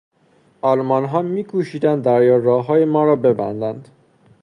آلمانها 0.61 1.21
میکوشیدند 1.21 2.03
دریاراههای 2.03 2.85
ما 2.85 3.05
را 3.05 3.15
ببندند. 3.15 3.87